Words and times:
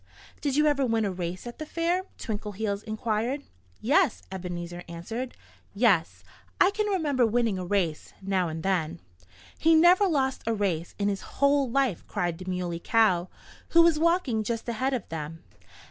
"Did 0.41 0.55
you 0.55 0.65
ever 0.65 0.83
win 0.83 1.05
a 1.05 1.11
race 1.11 1.45
at 1.45 1.59
the 1.59 1.65
fair?" 1.67 2.05
Twinkleheels 2.17 2.81
inquired. 2.85 3.43
"Yes!" 3.81 4.23
Ebenezer 4.31 4.81
answered. 4.89 5.35
"Yes! 5.75 6.23
I 6.59 6.71
can 6.71 6.87
remember 6.87 7.23
winning 7.23 7.59
a 7.59 7.65
race 7.67 8.11
now 8.19 8.47
and 8.47 8.63
then." 8.63 8.99
"He 9.59 9.75
never 9.75 10.07
lost 10.07 10.41
a 10.47 10.55
race 10.55 10.95
in 10.97 11.07
his 11.07 11.21
whole 11.37 11.69
life!" 11.69 12.03
cried 12.07 12.39
the 12.39 12.45
Muley 12.49 12.79
Cow, 12.83 13.29
who 13.77 13.83
was 13.83 13.99
walking 13.99 14.41
just 14.43 14.67
ahead 14.67 14.95
of 14.95 15.07
them. 15.09 15.43